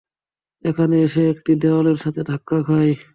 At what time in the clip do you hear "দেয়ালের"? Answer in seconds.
1.61-1.97